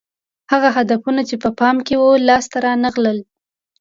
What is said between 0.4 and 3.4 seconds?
هغه هدفونه چې په پام کې وو لاس ته رانه غلل